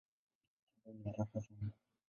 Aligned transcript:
Mchezo 0.75 0.93
ni 0.93 1.03
haraka 1.03 1.41
sana. 1.41 1.71